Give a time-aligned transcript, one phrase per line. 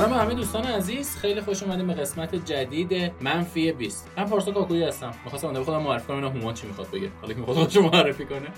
[0.00, 1.16] سلام همه دوستان عزیز.
[1.16, 5.14] خیلی خوش اومدیم به قسمت جدید منفی 20 من پارسا کاکویی هستم.
[5.24, 8.48] می‌خواستم اون خودم معرفی کنم هومان چی می‌خواد بگه؟ حالا که می‌خواد خودش معرفی کنه.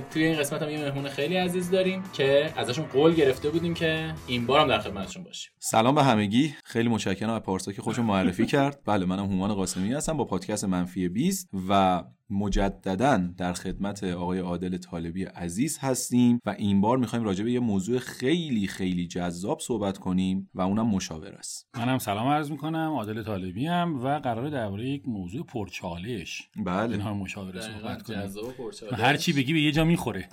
[0.00, 4.14] توی این قسمت هم یه مهمون خیلی عزیز داریم که ازشون قول گرفته بودیم که
[4.26, 5.52] این بار هم در خدمتشون باشیم.
[5.58, 6.54] سلام به همگی.
[6.64, 8.80] خیلی متشکرم از پارسا که خودشو معرفی کرد.
[8.86, 14.76] بله منم هومان قاسمی هستم با پادکست منفی 20 و مجددا در خدمت آقای عادل
[14.76, 19.98] طالبی عزیز هستیم و این بار می‌خوایم راجع به یه موضوع خیلی خیلی جذاب صحبت
[19.98, 21.68] کنیم و اونم مشاور است.
[21.76, 22.92] منم سلام عرض می‌کنم.
[22.96, 26.92] عادل طالبی هم و قرار درباره یک موضوع پرچالش بله.
[26.92, 28.30] اینها مشاوره صحبت کنیم.
[28.92, 30.28] هر چی بگی به یه جا می‌خوره.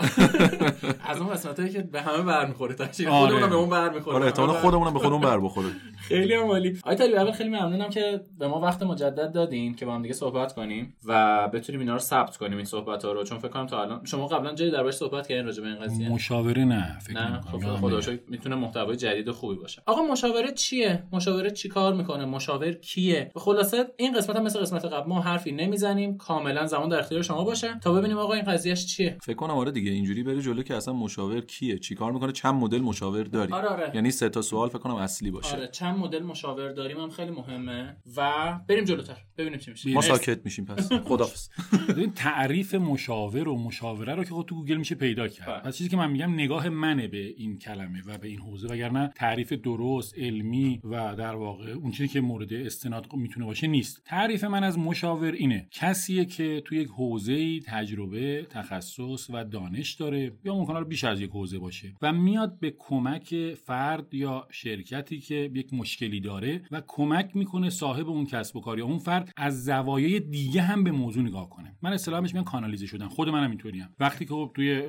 [1.10, 3.32] از اون قسمتایی که به همه برمیخوره تاش آره.
[3.32, 4.16] خودمون به اون برمیخوره.
[4.16, 5.68] آره احتمال خودمونم به خودمون بر بخوره
[6.08, 6.80] خیلی عالی.
[6.84, 10.14] آقای طالبی اول خیلی ممنونم که به ما وقت مجدد دادین که با هم دیگه
[10.14, 13.66] صحبت کنیم و بتونیم اینا رو ثبت کنیم این صحبت ها رو چون فکر کنم
[13.66, 17.14] تا الان شما قبلا جایی دربارش صحبت کردین راجع به این قضیه؟ مشاوره نه فکر
[17.14, 17.42] نه.
[17.42, 19.82] خب می‌تونه محتوای جدید و خوبی باشه.
[19.86, 24.60] آقا مشاوره چیه؟ مشاوره چی کار می‌کنه؟ مشاور کیه؟ به خلاصه این قسمت هم مثل
[24.60, 26.18] قسمت قبل ما حرفی نمی‌زنیم.
[26.18, 27.80] کاملا زمان در اختیار شما باشه.
[27.80, 29.18] تا ببینیم آقا این قضیهش چیه.
[29.24, 32.80] فکر کنم آره دیگه اینجوری بره جلو که اصلا مشاور کیه؟ چیکار می‌کنه؟ چند مدل
[32.82, 33.92] مشاور داری؟ آره آره.
[33.96, 35.56] یعنی سه تا سوال فکر کنم اصلی باشه.
[35.56, 37.98] آره چند مدل مشاور داریم هم خیلی مهمه.
[38.18, 38.32] و
[38.68, 39.18] بریم جلوتر.
[39.38, 39.94] ببینیم چی میشه.
[39.94, 40.92] ما ساکت میشیم پس.
[40.94, 41.50] خدافظ
[41.90, 45.32] ببین تعریف مشاور و مشاوره رو که خود تو گوگل میشه پیدا بله.
[45.32, 48.68] کرد پس چیزی که من میگم نگاه منه به این کلمه و به این حوزه
[48.68, 54.02] وگرنه تعریف درست علمی و در واقع اون چیزی که مورد استناد می‌تونه باشه نیست.
[54.06, 55.68] تعریف من از مشاور اینه.
[55.72, 61.30] کسیه که تو یک حوزه تجربه تخصص و دانش داره یا ممکنه بیش از یک
[61.30, 67.36] حوزه باشه و میاد به کمک فرد یا شرکتی که یک مشکلی داره و کمک
[67.36, 71.24] می‌کنه صاحب اون کسب و کار یا اون فرد از زوایای دیگه هم به موضوع
[71.24, 71.57] نگاه کنه.
[71.82, 73.08] من اصطلاحش میگم کانالیزه شدن.
[73.08, 74.84] خود منم اینطوریم وقتی که خب توی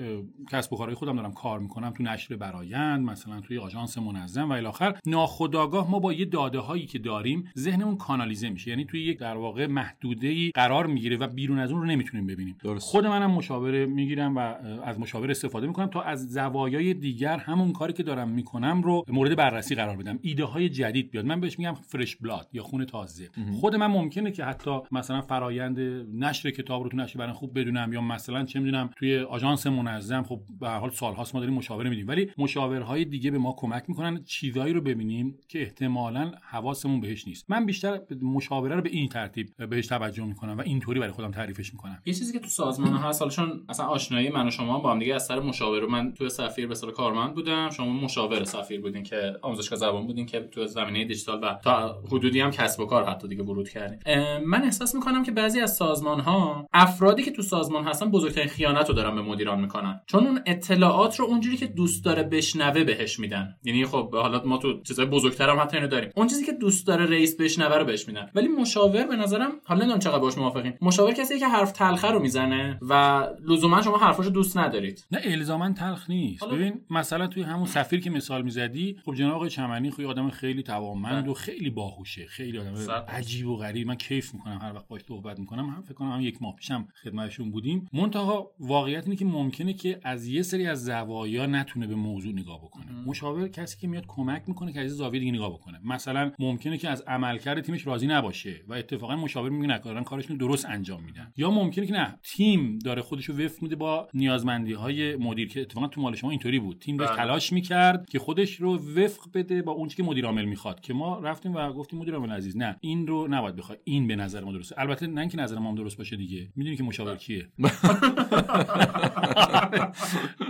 [0.50, 4.52] کسب و کارهای خودم دارم کار می‌کنم تو نشر برایند مثلا توی آژانس منظم و
[4.52, 8.70] الی آخر ناخودآگاه ما با یه داده هایی که داریم ذهنمون کانالیزه میشه.
[8.70, 12.26] یعنی توی یک در واقع محدوده ای قرار می‌گیره و بیرون از اون رو نمی‌تونیم
[12.26, 12.56] ببینیم.
[12.64, 12.86] درست.
[12.86, 14.38] خود منم مشاوره می‌گیرم و
[14.84, 19.36] از مشاوره استفاده می‌کنم تا از زوایای دیگر همون کاری که دارم می‌کنم رو مورد
[19.36, 20.18] بررسی قرار بدم.
[20.22, 21.24] ایده های جدید بیاد.
[21.24, 23.28] من بهش میگم فرش بلاد یا خون تازه.
[23.60, 25.80] خود من ممکنه که حتی مثلا فرایند
[26.14, 30.40] نشر کتاب رو تو برای خوب بدونم یا مثلا چه می‌دونم توی آژانس منظم خب
[30.60, 32.08] به هر حال سالهاست ما داریم مشاوره میدیم.
[32.08, 37.50] ولی مشاورهای دیگه به ما کمک می‌کنن چیزایی رو ببینیم که احتمالا حواسمون بهش نیست.
[37.50, 41.72] من بیشتر مشاوره رو به این ترتیب بهش توجه می‌کنم و اینطوری برای خودم تعریفش
[41.72, 42.02] می‌کنم.
[42.04, 44.98] یه چیزی که تو سازمان ها هست حالا اصلا آشنایی من و شما با هم
[44.98, 49.02] دیگه از سر مشاوره من تو سفیر به سر کارمند بودم شما مشاور سفیر بودین
[49.02, 53.04] که آموزشگاه زبان بودین که تو زمینه دیجیتال و تا حدودی هم کسب و کار
[53.04, 53.98] حتی دیگه ورود کردین.
[54.46, 58.88] من احساس می‌کنم که بعضی از سازمان ها افرادی که تو سازمان هستن بزرگترین خیانت
[58.88, 60.00] رو دارن به مدیران می‌کنن.
[60.06, 63.54] چون اون اطلاعات رو اونجوری که دوست داره بشنوه بهش میدن.
[63.64, 66.10] یعنی خب حالا ما تو چیزای بزرگتر هم حتی اینو داریم.
[66.16, 68.30] اون چیزی که دوست داره رئیس بشنوه رو بهش میدن.
[68.34, 70.72] ولی مشاور به نظرم حالا نمی‌دونم چقدر باش موافقین.
[70.82, 75.06] مشاور کسیه که حرف تلخه رو می‌زنه و لزوما شما حرفاشو دوست ندارید.
[75.10, 76.42] نه الزاما تلخ نیست.
[76.42, 80.30] حالا- ببین مثلا توی همون سفیر که مثال می‌زدی خب جناب آقای چمنی خب آدم
[80.30, 82.26] خیلی توانمند و خیلی باهوشه.
[82.26, 82.74] خیلی آدم.
[83.08, 83.86] عجیب و غریب.
[83.86, 85.66] من کیف می‌کنم هر وقت باش صحبت می‌کنم.
[85.66, 87.88] هم فکر کنم هم یک ماه پیشم خدمتشون بودیم.
[87.92, 92.58] منتها واقعیت اینه که ممکنه که از یه سری از زوایا نتونه به موضوع نگاه
[92.58, 92.92] بکنه.
[93.06, 95.80] مشاور کسی که میاد کمک می‌کنه که از یه زاویه دیگه نگاه بکنه.
[95.84, 100.66] مثلا ممکنه که از عملکرد تیمش راضی نباشه و اتفاقا مشاور میگه نکردن کارشون درست
[100.66, 101.32] انجام میدن.
[101.36, 105.60] یا ممکنه که نه تیم داره خودش رو وفق میده با نیازمندی های مدیر که
[105.60, 106.78] اتفاقا تو مال شما اینطوری بود.
[106.78, 107.20] تیم داشت بله.
[107.20, 110.80] تلاش می‌کرد که خودش رو وفق بده با اون که مدیر عامل می‌خواد.
[110.80, 114.16] که ما رفتیم و گفتیم مدیر عامل عزیز نه این رو نباید بخوای این به
[114.16, 114.80] نظر ما درسته.
[114.80, 116.27] البته نه اینکه نظر ما درست باشه دیگه.
[116.56, 117.48] می‌دونی که مشاور کیه.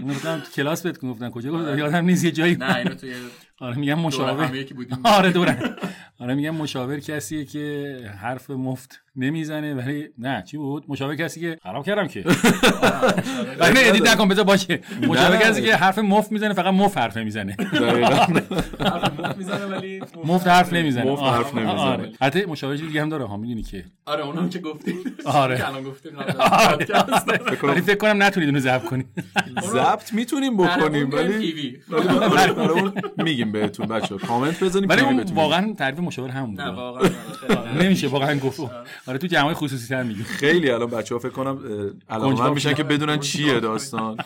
[0.09, 3.15] گفتم کلاس بهت گفتن کجا گفتم یادم نیست یه جایی نه اینو توی
[3.61, 4.51] آره میگم مشاور.
[5.05, 5.59] آره دوره
[6.21, 11.59] آره میگم مشاور کسیه که حرف مفت نمی‌زنه ولی نه چی بود؟ مشاور کسی که
[11.63, 12.25] خراب کردم که.
[13.61, 14.81] ولی نه ادیت نکن بذار باشه.
[15.09, 15.37] مشاور.
[15.37, 17.57] کسی که حرف مفت می‌زنه فقط مفت حرف نمی‌زنه.
[17.61, 21.05] مفت می‌زنه ولی مفت حرف نمی‌زنه.
[21.05, 21.63] مفت حرف آره.
[21.63, 21.81] نمی‌زنه.
[21.81, 22.13] آره.
[22.21, 23.85] حتی مشاور چیز دیگه هم داره ها می‌دونی که.
[24.07, 24.95] آره اونم که گفتیم.
[25.25, 25.69] آره.
[25.69, 27.29] الان پادکست.
[27.63, 29.07] ولی فکر کنم نتونید اونو ضبط کنید.
[29.63, 31.77] ضبط می‌تونیم بکنیم ولی تیوی.
[33.53, 36.79] برای اون میگیم بهتون بچه کامنت بزنیم ولی اون واقعا تعریف مشاور همون نه بود
[36.79, 37.11] واقعا
[37.51, 38.61] آره، نمیشه واقعا گفت.
[39.07, 39.19] آره.
[39.19, 41.59] تو جمعای خصوصی تر میگیم خیلی الان بچه ها فکر کنم
[42.09, 42.83] کنجکاو میشن که.
[42.83, 44.17] بدونن چیه داستان.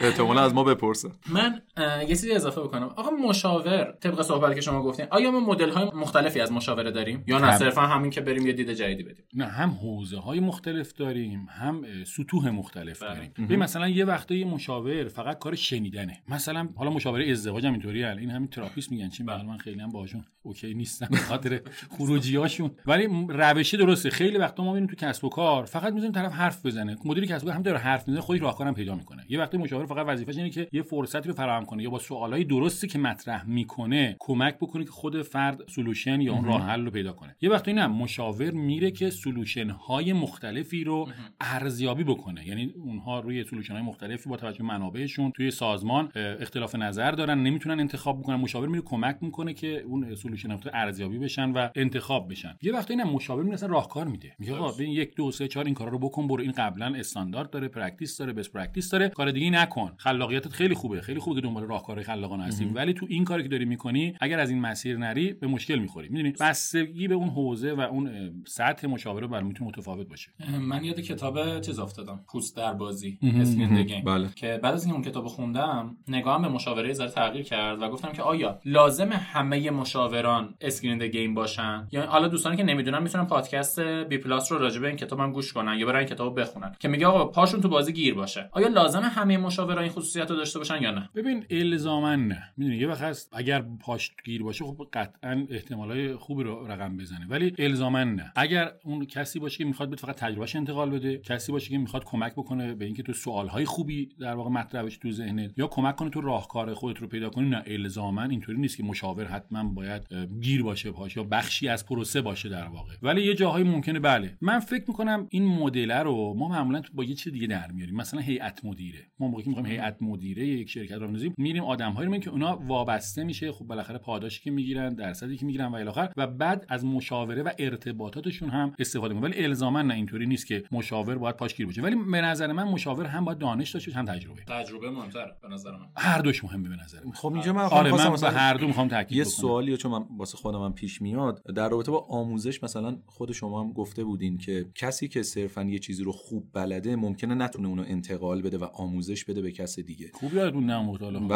[0.00, 1.62] احتمالا از ما بپرسه من
[2.00, 2.90] یه چیزی اضافه بکنم.
[2.96, 7.24] آقا مشاور طبق صحبتی که شما گفتین آیا ما مدل های مختلفی از مشاوره داریم؟
[7.26, 10.92] یا نه صرفا همین که بریم یه دید جدیدی بدیم؟ نه هم حوزه های مختلف
[10.92, 13.14] داریم هم سطوح مختلف بله.
[13.14, 13.32] داریم.
[13.38, 16.22] ببین مثلا یه وقته مشاور فقط کار شنیدنه.
[16.28, 19.08] مثلا حالا مشاوره ازدواج هم اینطوری این همین تراپیست میگن.
[19.08, 21.60] چی بله من خیلی هم باهاشون okay نیستم به خاطر
[21.90, 24.10] خروجیاشون ولی روشی درسته.
[24.10, 26.96] خیلی وقتا ما میریم تو کسب و کار فقط می‌ذاریم طرف حرف بزنه.
[27.04, 29.24] مدیر کسب و کار هم داره حرف می‌زنه خودش راهکارم پیدا می‌کنه.
[29.28, 32.44] یه وقتی مشاور فقط وظیفه‌ش اینه که یه فرصتی رو فراهم کنه یا با سوالای
[32.44, 36.90] درستی که مطرح می‌کنه کمک بکنه که خود فرد solution یا اون راه حل رو
[36.90, 37.36] پیدا کنه.
[37.40, 41.08] یه وقتی نه مشاور میره که solution های مختلفی رو
[41.40, 42.48] ارزیابی بکنه.
[42.48, 47.80] یعنی اونها روی solution های مختلفی با توجه منابعشون توی سازمان اختلاف نظر دارن نمی‌تونن
[47.80, 52.56] انتخاب بکنن مشاور میره کمک می‌کنه که اون solution ها ارزیابی بشن و انتخاب بشن.
[52.62, 54.34] یه وقتی نه مشاور میره راهکار میده.
[54.38, 56.42] میگه آقا ببین یک دو سه چهار این کارا رو بکن برو.
[56.42, 59.08] این قبلا استاندارد داره practice داره best practice داره.
[59.08, 59.92] کار دیگه نکن.
[59.96, 61.00] خلاقیتت خیلی خوبه.
[61.00, 62.64] خیلی خوبه که دنبال راهکار خلاقانه هستی.
[62.64, 66.08] ولی تو این کاری که داری می‌کنی اگر از این مسیر نری به مشکل می‌خوری.
[66.08, 70.30] می‌دونی؟ بستگی به اون حوزه و اون سطح مشاوره بر می‌تونه متفاوت باشه.
[70.60, 72.24] من یاد کتاب چیز افتادم.
[72.28, 73.18] پوست در بازی.
[73.22, 74.28] skin in بله.
[74.36, 78.12] که بعد از این اون کتاب خوندم نگاهم به مشاوره ذره تغییر کرد و گفتم
[78.12, 83.02] که آیا لازم همه مشاوران skin in the game باشن؟ یا حالا دوستانی که نمی‌دونن
[83.02, 86.76] می‌تونن پادکست بی پلاس رو راجع به این کتابم گوش کنن یا برن کتابو بخونن.
[86.80, 88.48] که میگه آقا پاشون تو بازی گیر باشه.
[88.52, 92.42] آیا لازم همه مشاوران این خصوصیت رو داشته باشن یا نه؟ ببین الزاما نه.
[92.56, 97.26] می‌دونی یه وقت هست اگر پاش گیر باشه خب قطعا احتمالای خوبی رو رقم بزنه.
[97.28, 98.32] ولی الزاما نه.
[98.36, 102.32] اگر اون کسی باشه که می‌خواد فقط تجربهش انتقال بده کسی باشه که می‌خواد کمک
[102.32, 106.10] بکنه به اینکه تو سوالهای خوبی در واقع مطرح بشه تو ذهنت یا کمک کنه
[106.10, 110.02] تو راهکار خودت رو پیدا کنی نه الزاما اینطوری نیست که مشاور حتما باید
[110.40, 112.94] گیر باشه پاش یا بخشی از پروسه باشه در واقع.
[113.02, 114.38] ولی یه جاهای ممکنه بله.
[114.40, 117.96] من فکر می‌کنم این مدل رو ما معمولا با یه چیز دیگه در میاریم.
[117.96, 118.98] مثلا هیئت مدیره.
[119.18, 122.56] ما موقعی که می‌خوایم هیئت مدیره یک شرکت رو بندازیم میریم آدمهایی رو که اونا
[122.66, 123.52] وابسته میشه.
[123.52, 126.12] خب بالاخره پاداشی که می‌گیرن درصدی که می‌گیرن و الی آخر.
[126.16, 130.64] و بعد از مشاوره و ارتباطاتشون هم استفاده می‌کنن ولی الزاما نه اینطوری نیست که
[130.72, 131.82] مشاور باید پاشگیر باشه.
[131.82, 134.44] ولی به نظر من مشاور هم باید دانش داشته هم تجربه.
[134.44, 135.86] تجربه مهمتره به نظر من.
[135.96, 137.12] هر دوش مهمه به نظر من.
[137.12, 140.38] خب اینجا من آره من به هر دو می‌خوام تاکید یه سوالی چون من واسه
[140.38, 144.66] خودم هم پیش میاد در رابطه با آموزش مثلا خود شما هم گفته بودین که
[144.74, 149.24] کسی که صرفا یه چیزی رو خوب بلده ممکنه نتونه اونو انتقال بده و آموزش
[149.24, 150.10] بده به کس دیگه.
[150.14, 151.20] خوب یادتون نمود حالا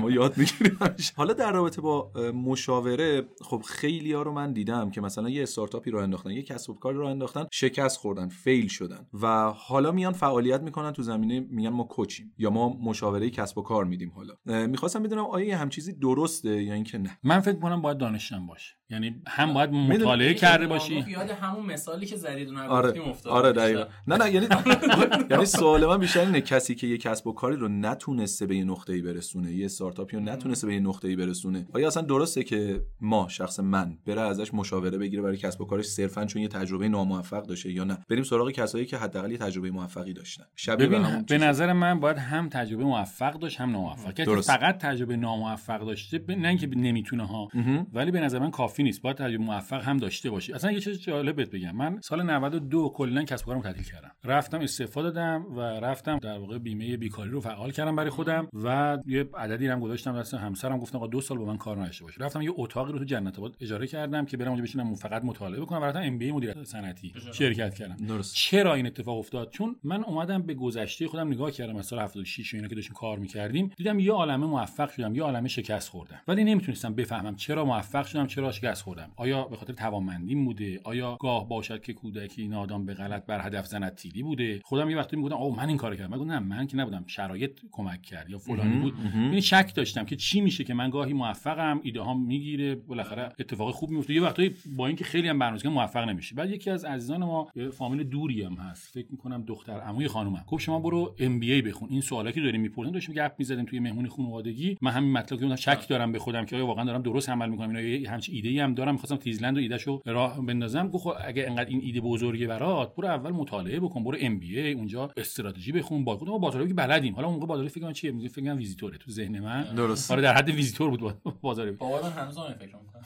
[0.00, 0.78] ما یاد می‌گیریم.
[1.16, 5.90] حالا در رابطه با مشاوره خب خیلی ها رو من دیدم که مثلا یه استارتاپی
[5.90, 10.12] رو انداختن یه کسب و کاری رو انداختن شکست خوردن فیل شدن و حالا میان
[10.12, 14.63] فعالیت می‌کنن تو زمینه میگن ما کوچیم یا ما مشاوره کسب و کار میدیم حالا.
[14.66, 17.18] می‌خواستم بدونم آیا یه هم چیزی درسته یا اینکه نه.
[17.22, 18.74] من فکر کنم باید دانشم باشه.
[18.90, 21.04] یعنی هم باید مطالعه کرده باشی.
[21.08, 23.02] یاد همون مثالی که زدید اون آره.
[23.24, 23.84] آره دقیقاً.
[24.06, 24.46] نه نه یعنی
[25.30, 28.64] یعنی سوال من بیشتر اینه کسی که یه کسب و کاری رو نتونسته به یه
[28.64, 33.28] نقطه‌ای برسونه یه استارتاپی رو نتونسته به یه نقطه‌ای برسونه آیا اصلا درسته که ما
[33.28, 37.42] شخص من بره ازش مشاوره بگیره برای کسب و کارش صرفا چون یه تجربه ناموفق
[37.46, 40.44] داشته یا نه؟ بریم سراغ کسایی که حداقل یه تجربه موفقی داشتن.
[40.56, 40.86] شبیه
[41.28, 44.12] به, نظر من باید هم تجربه موفق داشت هم ناموفق.
[44.54, 47.48] فقط تجربه ناموفق داشته نه اینکه نمی‌تونه ها
[47.92, 49.02] ولی به نظر من کافی نیست.
[49.02, 50.52] باید تجربه موفق هم داشته باشی.
[50.52, 51.76] اصلا یه چیز جالب بهت بگم.
[51.76, 54.10] من سال 92 کلا کسب و کارم تعطیل کردم.
[54.24, 58.98] رفتم استفاده دادم و رفتم در واقع بیمه بیکاری رو فعال کردم برای خودم و
[59.06, 62.20] یه عددی هم گذاشتم دست همسرم گفتم آقا دو سال با من کار نداشته باش
[62.20, 65.60] رفتم یه اتاقی رو تو جنت آباد اجاره کردم که برم اونجا بشینم فقط مطالعه
[65.60, 67.96] کنم و رفتم ام بی مدیریت صنعتی شرکت کردم.
[68.06, 68.34] درست.
[68.34, 72.54] چرا این اتفاق افتاد؟ چون من اومدم به گذشته خودم نگاه کردم از سال 76
[72.54, 75.14] اینا که داشتیم کار می‌کردیم دیدم یه عالمه موفق شدم.
[75.14, 76.20] یه عالمه شکست خوردم.
[76.28, 79.10] ولی نمی‌تونستم بفهمم چرا موفق شدم چرا شکست خوردم.
[79.16, 83.66] آیا به خاطر توانمندی بوده؟ آیا گاه باشد که کودکی نادان به غلط بر هدف
[83.66, 86.32] زند تیلی بوده؟ خودم یه وقتی می‌گفتم اوه من این کارو کردم.
[86.32, 87.04] نه من که نبودم.
[87.06, 88.30] شرایط کمک کرد.
[88.30, 88.94] یا فلانی بود.
[89.14, 93.70] یعنی شک داشتم که چی میشه که من گاهی موفقم ایده ها می‌گیره بالاخره اتفاق
[93.70, 97.24] خوب میفته یه وقتی با اینکه خیلی هم برنامه‌ریزی موفق نمیشه بعد یکی از عزیزان
[97.24, 98.94] ما فامیل دوری هم هست.
[98.94, 100.44] فکر می‌کنم دختر عموی خانومم.
[100.46, 101.88] گفت شما برو MBA بخون.
[101.90, 104.78] این سوالی که داریم می‌پرسن داشتیم گپ می‌زدیم توی مهمونی خانوادگی.
[104.82, 107.76] من همین مطلب که شک دارم به خودم که آیا واقعا دارم درست عمل می‌کنم
[107.76, 110.88] اینا همچین ایده ای هم دارم می‌خواستم تیزلند و ایدهشو راه بندازم.
[110.88, 115.10] گفت خب اگه انقدر این ایده بزرگه برات برو اول مطالعه بکن برو MBA اونجا
[115.16, 117.14] استراتژی بخون با خودم با که بلدیم.
[117.14, 119.62] حالا اون موقع بازار فکر چیه؟ میگه فکر کنم ویزیتوره تو ذهن من.
[119.62, 123.04] درست آره در حد ویزیتور بود بازار بابا من هنوز فکر می‌کنم.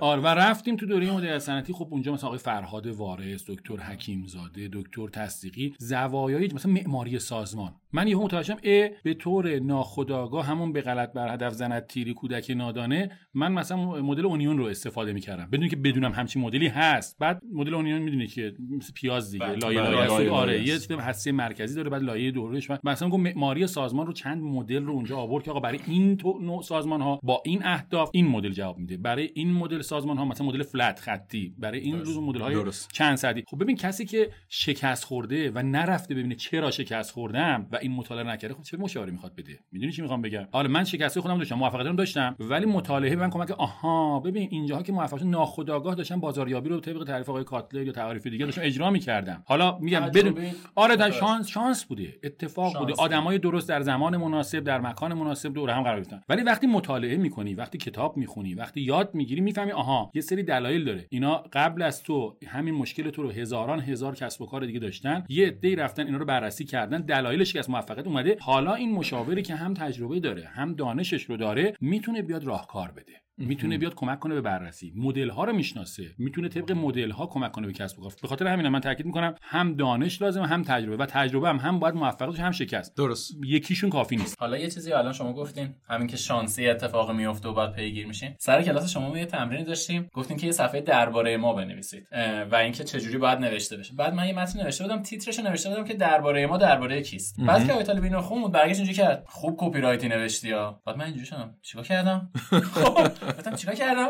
[0.00, 1.72] آره و رفتیم تو دوره مدیریت صنعتی.
[1.72, 7.72] خب اونجا مثلا آقای فرهاد وارث دکتر حکیم زاده دکتر تصدیقی زوایای مثلا معماری سازمان.
[7.92, 12.50] من یهو متوجهم ا به طور ناخودآگاه همون به غلط بر هدف زند تیری کودک
[12.50, 15.48] نادانه من مثلا مدل اونیون رو استفاده می‌کردم.
[15.52, 17.18] بدون که بدونم همچین مدلی هست.
[17.18, 19.56] بعد مدل اونیون می‌دونی که مثل پیاز دیگه بله.
[19.56, 20.30] لایه لایه.
[20.30, 24.42] آره یه هسته مرکزی داره بعد لایه دورش و مثلا گفت معماری سازمان رو چند
[24.42, 28.10] مدل رو اونجا آورد که آقا برای این تو نوع سازمان ها با این اهداف
[28.12, 28.96] این مدل جواب میده.
[28.96, 32.90] برای این مدل سازمان ها مثلا مدل فلت خطی برای این روز مدل های درست.
[32.92, 33.44] چند صدی.
[33.48, 38.24] خب ببین کسی که شکست خورده و نرفته ببینه چرا شکست خوردم و این مطالعه
[38.24, 39.58] نکرده خب چه مشاوره می‌خواد بده.
[39.72, 42.36] می‌دونی چی می‌خوام بگم؟ حالا من شکست خودم داشتم موفقیت رو داشتم.
[42.40, 46.80] ولی مطالعه به من کمک آها ببین اینجاها که موفق شدم ناخودآگاه داشتم بازاریابی رو
[46.80, 50.34] طبق تعریف آقای کاتلر یا تعریف دیگه داشتم اجرا می‌کردم حالا میگم بدون
[50.74, 51.10] آره در.
[51.16, 52.14] شانس شانس بوده.
[52.24, 52.92] اتفاق شانس بوده.
[52.92, 53.02] بوده.
[53.02, 56.20] آدمای درست در زمان مناسب در مکان مناسب دور هم قرار گرفتن.
[56.28, 60.84] ولی وقتی مطالعه می‌کنی وقتی کتاب می‌خونی وقتی یاد می‌گیری می‌فهمی آها یه سری دلایل
[60.84, 61.06] داره.
[61.10, 65.24] اینا قبل از تو همین مشکل تو رو هزاران هزار کسب و کار دیگه داشتن
[65.28, 68.36] یه عده‌ای رفتن اینا رو بررسی کردن دلایلش که از موفقیت اومده.
[68.40, 73.25] حالا این مشاوری که هم تجربه داره هم دانشش رو داره می‌تونه بیاد راهکار بده.
[73.38, 74.92] می‌تونه بیاد کمک کنه به بررسی.
[74.96, 76.04] مدل ها رو می‌شناسه.
[76.18, 78.12] می‌تونه طبق مدل ها کمک کنه به کسب و کار.
[78.22, 80.96] به خاطر همین من تاکید می‌کنم هم دانش لازمه هم تجربه.
[80.96, 82.96] و تجربه هم هم باید موفق باشه هم شکست.
[82.96, 83.32] درست.
[83.44, 84.36] یکیشون کافی نیست.
[84.40, 88.34] حالا یه چیزی الان شما گفتین همین که شانسی اتفاق میفته و باید پیگیر میشین.
[88.38, 92.06] سر کلاس شما ما یه تمرینی داشتیم گفتین که یه صفحه درباره ما بنویسید
[92.52, 93.94] و اینکه چجوری باید نوشته بشه.
[93.94, 97.40] بعد من یه متن نوشته بودم تیترش نوشته بودم که درباره ما درباره کیست.
[97.40, 99.24] بعد که آیت خوند برگشت اینجوری کرد.
[99.26, 101.54] خوب کپی رایتی نوشتی ها بعد من اینجوری شدم.
[101.62, 102.30] چیکار کردم؟
[103.26, 104.08] گفتم چیکار کردم؟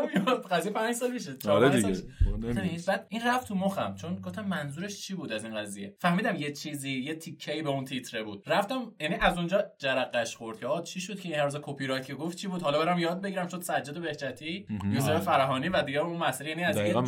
[0.51, 2.01] قضیه 5 سال میشه آره دیگه.
[2.87, 3.95] بعد این رفت تو مخم.
[3.95, 7.85] چون گفتم منظورش چی بود از این قضیه؟ فهمیدم یه چیزی یه تیکه به اون
[7.85, 8.43] تیتره بود.
[8.47, 10.59] رفتم یعنی از اونجا جرقش خورد.
[10.59, 12.99] که آ چی شد که این هر کپی رایت که گفت چی بود؟ حالا برم
[12.99, 13.47] یاد بگیرم.
[13.47, 16.49] شد سجاد بهجتی یوسف فرهانی و دیگه اون مسئله.
[16.49, 17.01] یعنی از یه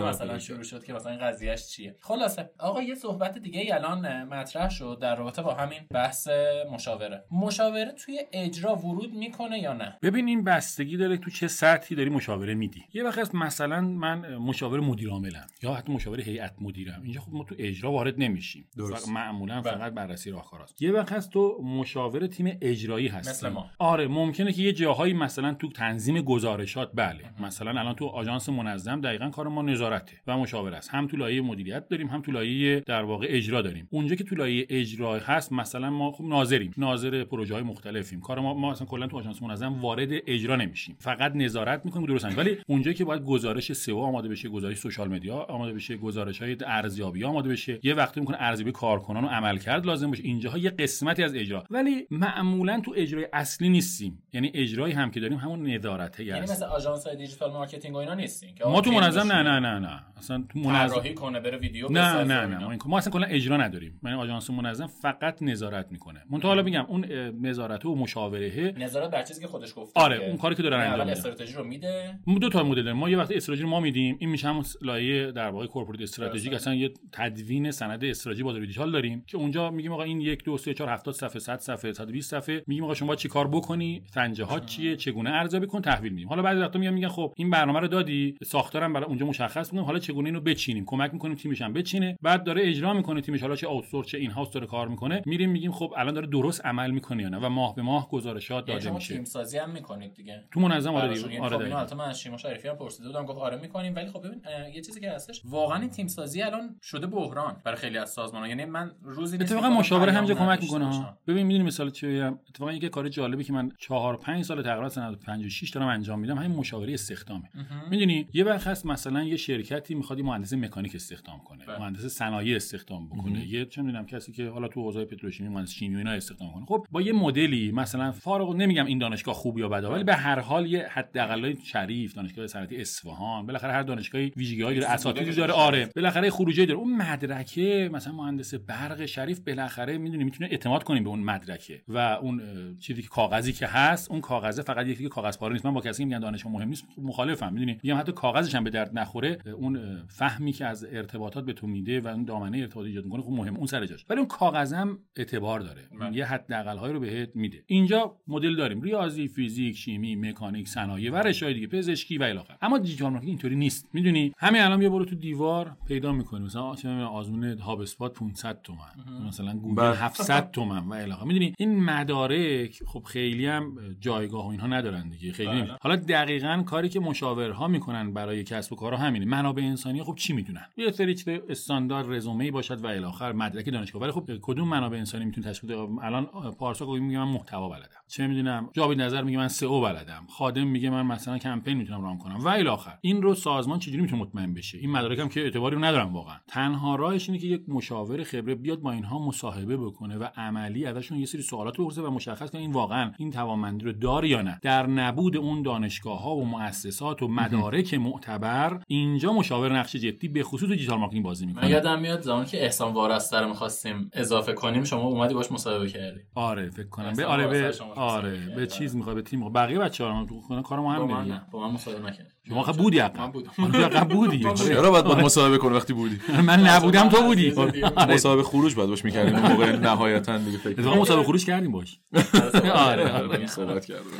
[0.00, 1.96] مثلا شروع شد که مثلا این قضیهش چیه.
[2.00, 6.28] خلاصه آقا یه صحبت دیگه ای الان مطرح شد در رابطه با همین بحث
[6.72, 7.24] مشاوره.
[7.30, 12.10] مشاوره توی اجرا ورود می‌کنه یا نه؟ ببین این بستگی داره تو چه سطحی داری
[12.10, 12.84] مشاوره میدی.
[12.94, 17.00] یه وقت هست مثلا من مشاور مدیر عاملم یا حتی مشاور هیئت مدیرم.
[17.02, 18.68] اینجا خب ما تو اجرا وارد نمیشیم.
[18.76, 19.04] درست.
[19.04, 19.72] فقط معمولا بله.
[19.72, 23.30] فقط بررسی راهکاراست یه وقت هست تو مشاور تیم اجرایی هستی.
[23.30, 23.70] مثل ما.
[23.78, 27.20] آره ممکنه که یه جاهایی مثلا تو تنظیم گزارشات بله.
[27.40, 30.90] مثلا الان تو آژانس منظم دقیقا کار ما نظارته و مشاوره است.
[30.90, 33.88] هم تو لایه مدیریت داریم هم تو لایه در واقع اجرا داریم.
[33.90, 36.72] اونجا که تو لایه اجرا هست مثلا ما خب ناظریم.
[36.76, 38.20] ناظر پروژه های مختلفیم.
[38.20, 40.96] کار ما ما اصلا کلا تو آژانس منظم وارد اجرا نمیشیم.
[40.98, 42.38] فقط نظارت می‌کنیم درست انجام.
[42.38, 46.56] ولی اونجایی که باید گزارش سئو آماده بشه گزارش سوشال مدیا آماده بشه گزارش های
[46.66, 51.22] ارزیابی آماده بشه یه وقتی می‌کنه ارزیابی کارکنان و عملکرد لازم باشه اینجاها یه قسمتی
[51.22, 56.24] از اجرا ولی معمولا تو اجرای اصلی نیستیم یعنی اجرایی هم که داریم همون نظارته
[56.24, 59.42] یعنی هست مثل آژانس های دیجیتال مارکتینگ و اینا نیستین که ما تو منظم نه
[59.42, 62.76] نه نه نه اصلا تو منظم کنه بره ویدیو نه نه نه اینا.
[62.86, 67.04] ما, اصلا کلا اجرا نداریم من آژانس منظم فقط نظارت می‌کنه من حالا میگم اون
[67.42, 70.16] نظارت و مشاوره نظارت بر چیزی که خودش گفته آره،.
[70.16, 71.35] اون کاری که داره یعنی انجام.
[71.36, 72.82] استراتژی رو میده؟ دو تا مدل.
[72.82, 74.16] داریم ما یه وقت استراتژی رو ما میدیم.
[74.20, 76.52] این میشه همون لایه در واقع corporate strategic.
[76.52, 80.58] اصلا یه تدوین سند استراتژی بازار دیجیتال داریم که اونجا میگیم آقا این یک دو
[80.58, 82.62] سه چهار 70 صفحه 100 صفحه 120 صفحه.
[82.66, 86.28] میگیم آقا شما چی کار بکنی؟ سنجه ها چیه؟ چگونه ارزیابی کن؟ تحویل میدیم.
[86.28, 89.84] حالا بعضی وقتا میگن میگن خب این برنامه رو دادی ساختارم برای اونجا مشخص می‌کنیم
[89.84, 92.18] حالا چگونه اینو بچینیم؟ کمک می‌کنیم تیمش هم بچینه.
[92.22, 93.40] بعد داره اجرا می‌کنه تیمش.
[93.40, 95.22] حالا چه آوتسورس چه این هاوس داره کار می‌کنه.
[95.26, 98.68] میریم میگیم خب الان داره درست عمل می‌کنه یا نه و ماه به ماه گزارشات
[98.68, 99.14] یعنی داده شما میشه.
[99.14, 100.44] تیم سازی هم می‌کنید دیگه.
[100.52, 101.25] تو منظم آره براشون.
[101.32, 101.78] یعنی آره خب اینو دقیقاً.
[101.78, 103.94] البته من از شیما شریفی هم پرسیده بودم گفت آره می‌کنیم.
[103.94, 104.42] ولی خب ببین
[104.74, 108.48] یه چیزی که هستش واقعا این تیم سازی الان شده بحران برای خیلی از سازمان‌ها.
[108.48, 111.06] یعنی من روزی اتفاقا مشاوره همینجا کمک می‌کنه.
[111.26, 114.88] ببین می‌دونی مثال چی بگم اتفاقا یه کار جالبی که من 4 5 سال تقریبا
[114.88, 117.50] سنه 56 دارم انجام میدم همین مشاوره استخدامه.
[117.90, 121.78] می‌دونی؟ یه وقت هست مثلا یه شرکتی می‌خواد مهندس مکانیک استخدام کنه بله.
[121.78, 123.46] مهندس صنایع استخدام بکنه.
[123.46, 126.66] یه چه می‌دونم کسی که حالا تو حوزه پتروشیمی مهندس شیمی اینا استخدام کنه.
[126.66, 130.40] خب با یه مدلی مثلا فارغ نمیگم این دانشگاه خوب یا بده ولی به هر
[130.40, 135.90] حال یه حداقل شریف دانشگاه صنعتی اصفهان بالاخره هر دانشگاهی ویژگی‌هایی داره اساتیدی داره آره.
[135.96, 136.80] بالاخره خروجی داره.
[136.80, 141.98] اون مدرکه مثلا مهندس برق شریف بالاخره می‌دونی می‌تونه اعتماد کنیم به اون مدرکه و
[141.98, 142.42] اون
[142.78, 145.66] چیزی که کاغذی که هست اون کاغذه فقط یکی که کاغذ پاره نیست.
[145.66, 147.52] من با کسی که میگن دانشگاه مهم نیست مخالفم.
[147.52, 149.38] می‌دونی؟ میگم حتی کاغذش هم به درد نخوره.
[149.54, 153.30] اون فهمی که از ارتباطات به تو میده و اون دامنه ارتباطی ایجاد می‌کنه خب
[153.30, 153.56] مهم.
[153.56, 154.04] اون سر جاش.
[154.10, 155.82] ولی اون کاغذم اعتبار داره.
[156.00, 156.16] بله.
[156.16, 157.64] یه حداقل هایی رو بهت میده.
[157.66, 158.82] اینجا مدل داریم.
[158.82, 160.95] ریاضی فیزیک شیمی مکانیک صنایع.
[161.10, 162.56] و رشته‌های دیگه پزشکی و الی آخر.
[162.62, 163.88] اما دیجیتال مارکتینگ اینطوری نیست.
[163.92, 166.44] می‌دونی؟ همین الان یه برو تو دیوار پیدا می‌کنی.
[166.44, 169.96] مثلا چه می‌دونم آزمون هاب اسپات 500 تومن مثلا گوگل بله.
[169.96, 171.24] 700 تومن و الی آخر.
[171.24, 175.76] می‌دونی؟ این مدارک خب خیلی هم جایگاه و اینها ندارن دیگه خیلی بله.
[175.80, 179.24] حالا دقیقا کاری که مشاورها می‌کنن برای کسب و کارها همینه.
[179.24, 183.70] منابع انسانی خب چی می‌دونن؟ یه سری چیز استاندارد رزومه باشد و الی آخر مدرک
[183.70, 184.02] دانشگاه.
[184.02, 186.26] ولی خب کدوم منابع انسانی می‌تونه تشکیل الان
[186.58, 187.86] پارسا گفت میگه من محتوا بلدم.
[188.08, 190.26] چه می‌دونم جاوید نظر میگه من سئو بلدم.
[190.28, 192.36] خادم میگه من مثلا کمپین می‌تونم run کنم.
[192.40, 195.84] و الی آخر این رو سازمان چجوری می‌تونه مطمئن بشه؟ این مدارکم که اعتباری رو
[195.84, 196.36] ندارم واقعا.
[196.48, 201.18] تنها راهش اینه که یک مشاور خبره بیاد با اینها مصاحبه بکنه و عملی ازشون
[201.18, 204.58] یه سری سوالات بپرسه و مشخص کنه این واقعا این توانمندی رو داره یا نه.
[204.62, 210.42] در نبود اون دانشگاه ها و مؤسسات و مدارک معتبر اینجا مشاور نقش جدی به
[210.42, 211.64] خصوص دیجیتال مارکتینگ بازی می‌کنه.
[211.64, 215.88] من یادم میاد زمانی که احسان وارستر رو می‌خواستیم اضافه کنیم شما اومدی باش مصاحبه
[215.88, 216.20] کردی.
[216.34, 217.12] آره فکر کنم.
[217.12, 218.78] به آره به آره مصاحبه به کرد.
[218.78, 221.74] چیز می‌خواد به تیم می‌خواد بقیه بچه‌ها رو تو کار ما هم من با من
[221.74, 222.32] مصاحبه نکرد.
[222.48, 223.50] شما خب بودی من عقب بودم.
[223.50, 224.46] تو عقب بودی.
[224.46, 224.56] آره.
[224.56, 227.50] چرا باید با مصاحبه کنه وقتی بودی؟ من نبودم تو بودی.
[227.50, 228.14] آره.
[228.14, 232.00] مصاحبه خروج باید باش می‌کردیم موقع نهایتا دیگه فکر مسابقه خروج کردیم باش.
[232.14, 233.12] آره، آره.
[233.12, 233.46] آره.
[233.46, 234.12] صحبت کردیم.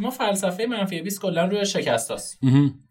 [0.00, 2.40] ما فلسفه منفی 20 کلا روی شکست هست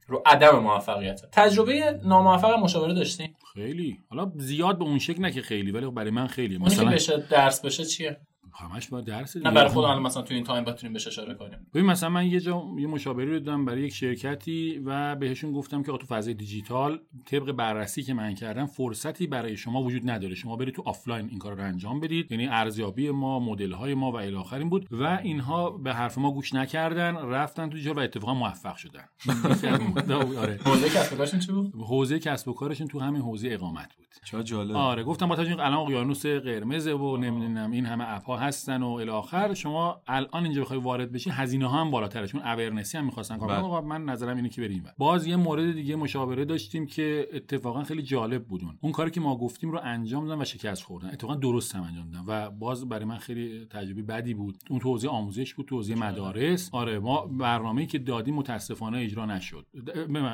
[0.08, 1.22] رو عدم موفقیت.
[1.32, 3.34] تجربه ناموفق مشاوره داشتیم.
[3.54, 3.98] خیلی.
[4.10, 7.24] حالا زیاد به اون شکل نه که خیلی ولی خب برای من خیلی مثلا بشه
[7.30, 8.18] درس بشه چیه؟
[8.56, 9.52] همش باید درس نه.
[9.52, 11.68] برای خودم مثلا تو این تایم بتونیم بهش اشاره کنیم.
[11.74, 15.84] ببین مثلا من یه جا یه مشاوره رو دادم برای یک شرکتی و بهشون گفتم
[15.84, 20.36] که تو فضای دیجیتال طبق بررسی که من کردم فرصتی برای شما وجود نداره.
[20.36, 22.32] شما برید تو آفلاین این کار رو انجام بدید.
[22.32, 26.18] یعنی ارزیابی ما مدل های ما و الی آخر این بود و اینها به حرف
[26.18, 29.06] ما گوش نکردن رفتن تو دیجیتال و اتفاقا موفق شدن.
[30.38, 30.60] آره.
[30.66, 34.06] حوزه کسب و کارشون چی بود؟ حوزه کسب و کارشون تو همین حوزه اقامت بود.
[34.26, 34.76] چرا جالب.
[34.76, 38.84] آره گفتم با توجه به الان اقیانوس قرمزه و نمی‌دونم این همه اپ ها هستن
[38.84, 42.98] و الی آخر شما الان اینجا بخوای وارد بشی هزینه ها هم بالاتره چون اورنسی
[42.98, 43.58] هم می‌خواستن کار بله.
[43.58, 43.66] کنن.
[43.66, 48.02] آقا من نظرم اینه که بریم باز یه مورد دیگه مشاوره داشتیم که اتفاقا خیلی
[48.02, 48.92] جالب بودون اون.
[48.92, 51.10] کاری که ما گفتیم رو انجام دادن و شکست خوردن.
[51.10, 54.58] اتفاقا درست هم انجام دادن و باز برای من خیلی تجربه بدی بود.
[54.70, 56.70] اون تو حوزه آموزش بود تو حوزه مدارس.
[56.74, 59.66] آره ما برنامه‌ای که دادیم متاسفانه اجرا نشد.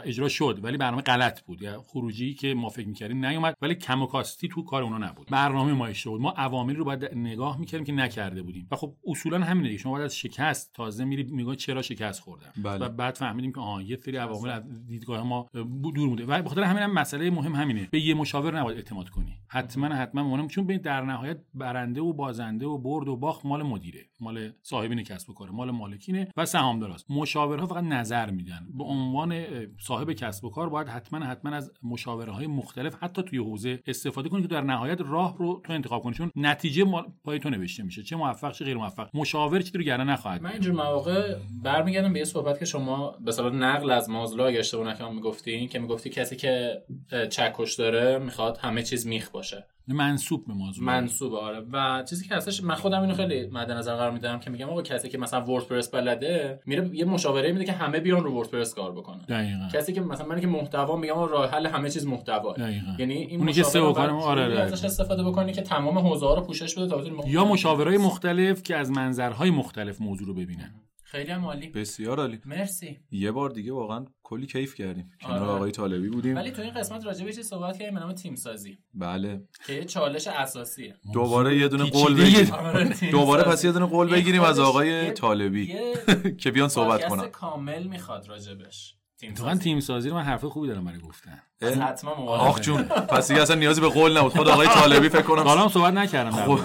[0.03, 1.61] اجرا شد ولی برنامه غلط بود.
[1.61, 5.27] یا خروجی که ما فکر می‌کردیم نیومد ولی کم و کاستی تو کار اونا نبود.
[5.31, 6.21] برنامه ما اشتباه بود.
[6.21, 8.67] ما عواملی رو باید نگاه می‌کردیم که نکرده بودیم.
[8.71, 9.81] و خب اصولا همینه دیگه.
[9.81, 12.85] شما باید از شکست تازه میری میگه چرا شکست خوردم؟ بله.
[12.85, 15.49] و بعد فهمیدیم که آها یه سری عوامل از دیدگاه ما
[15.95, 17.87] دور بوده و بخاطر همین هم مسئله مهم همینه.
[17.91, 19.37] به یه مشاور نباید اعتماد کنی.
[19.47, 23.63] حتما حتما مهم چون ببین در نهایت برنده و بازنده و برد و باخت مال
[23.63, 24.09] مدیره.
[24.19, 25.51] مال صاحبین کسب و کاره.
[25.51, 27.11] مال مالکینه و سهامداراست.
[27.11, 28.67] مشاورها فقط نظر میدن.
[28.77, 29.45] به عنوان
[29.79, 34.29] صاحب کسب و کار باید حتما حتما از مشاوره های مختلف حتی توی حوزه استفاده
[34.29, 36.13] کنی که در نهایت راه رو تو انتخاب کنی.
[36.13, 37.80] چون نتیجه مال پای تو نوشته.
[37.83, 40.51] میشه چه موفق چه غیر موفق مشاور چیزی رو گردن نخواهد من.
[40.51, 45.15] اینجور مواقع برمیگردم به یه صحبت که شما به نقل از مازلو اگه اشتباه نکنم
[45.15, 46.81] می‌گفتین که می‌گفتی کسی که
[47.29, 50.85] چکش داره می‌خواد همه چیز میخ باشه منسوب به موضوع.
[50.85, 51.59] منصوبه آره.
[51.71, 54.81] و چیزی که هستش من خودم اینو خیلی مد نظر قرار میدم که میگم آقا
[54.81, 58.91] کسی که مثلا وردپرس بلده میره یه مشاوره میده که همه بیان رو وردپرس کار
[58.91, 59.21] بکنن.
[59.29, 59.69] دقیقاً.
[59.73, 62.55] کسی که مثلا من که محتوا میگم آقا راه حل همه چیز محتوا.
[62.99, 64.59] یعنی این اونی که مشاوره آره، آره.
[64.59, 68.63] ازش استفاده بکنی که تمام حوزه ها رو پوشش بده تا بتونی یا مشاورهای مختلف
[68.63, 70.71] که از منظرهای مختلف موضوع رو ببینن.
[71.11, 71.67] خیلی هم عالی.
[71.67, 72.39] بسیار عالی.
[72.45, 72.99] مرسی.
[73.11, 75.11] یه بار دیگه واقعا کلی کیف کردیم.
[75.21, 75.51] کنار آره.
[75.51, 76.35] آقای طالبی بودیم.
[76.35, 78.77] ولی تو این قسمت راجع به یه چیز صحبت کردیم به نام تیم سازی.
[78.93, 79.43] بله.
[79.67, 82.15] که یه چالش اساسیه دوباره یه دونه قول.
[82.15, 82.51] بگیریم.
[82.53, 83.43] آره، دوباره.
[83.43, 85.75] پس یه دونه قول بگیریم از آقای طالبی.
[86.41, 87.27] که بیان صحبت کنن.
[87.27, 92.15] کامل می‌خواد راجبش تیم سازی تیم سازی رو من حرف خوبی دارم برای گفتن حتما
[92.15, 92.47] موافقم.
[92.47, 95.61] آخ جون پس دیگه اصلا نیازی به قول نبود خود آقای طالبی فکر کنم حالا
[95.61, 96.59] هم صحبت نکردم خب.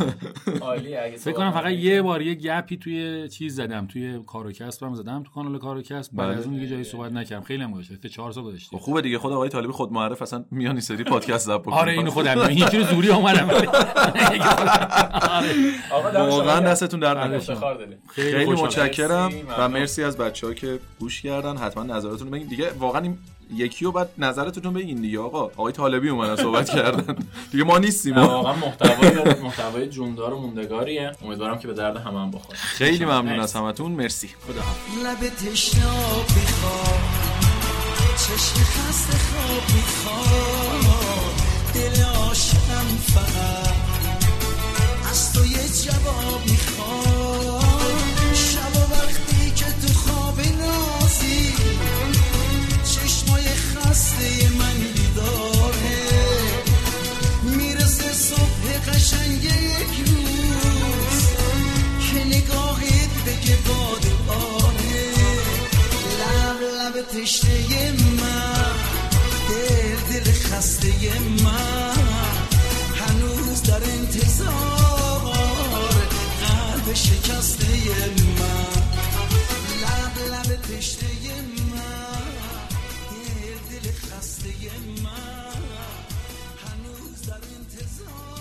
[1.16, 5.22] فکر کنم فقط یه بار یه گپی توی چیز زدم توی کار و کسبم زدم
[5.22, 6.38] تو کانال کار و کسب بعد بله.
[6.38, 9.18] از اون دیگه جایی صحبت نکردم خیلی هم گذشته سه چهار سال گذشته خوبه دیگه
[9.18, 12.58] خود آقای طالبی خود معرف اصلا میان این سری پادکست ضبط آره اینو خودم این
[12.58, 13.50] یکی رو زوری اومدم
[15.90, 16.22] آره.
[16.22, 16.60] واقعا.
[16.60, 17.36] دستتون در بله.
[17.36, 18.44] نکنه خیلی.
[18.44, 19.68] متشکرم مرسی، و.
[19.68, 23.18] مرسی از بچه ها که گوش کردن حتما نظراتتون رو بگین دیگه واقعا این
[23.54, 25.20] یکی رو بعد نظرتون رو بگین دیگه.
[25.20, 27.16] آقا آقای طالبی اومدن صحبت کردن.
[27.52, 28.16] دیگه ما نیستیم.
[28.16, 31.12] واقعا محتوای محتوای جوندار و موندگاریه.
[31.24, 32.58] امیدوارم که به درد همه هم بخوره.
[32.58, 33.40] خیلی ممنون.
[33.40, 33.92] از همتون.
[33.92, 34.28] مرسی.
[34.46, 34.62] خدا
[35.04, 37.00] لب تشناب می‌خواد
[38.16, 41.36] چشم خسته خواب می‌خواد
[41.74, 43.74] دل عاشقم فقط
[45.10, 47.15] از تو یه جواب می‌خواد
[53.96, 54.75] خسته من بیداره
[85.02, 85.52] ما
[86.62, 88.35] هنوز در انتظار